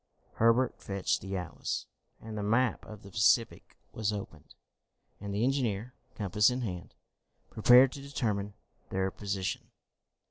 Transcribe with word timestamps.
Herbert 0.37 0.81
fetched 0.81 1.21
the 1.21 1.37
atlas, 1.37 1.85
and 2.19 2.35
the 2.35 2.41
map 2.41 2.83
of 2.87 3.03
the 3.03 3.11
Pacific 3.11 3.77
was 3.93 4.11
opened, 4.11 4.55
and 5.19 5.31
the 5.31 5.43
engineer, 5.43 5.93
compass 6.15 6.49
in 6.49 6.61
hand, 6.61 6.95
prepared 7.51 7.91
to 7.91 8.01
determine 8.01 8.55
their 8.89 9.11
position. 9.11 9.69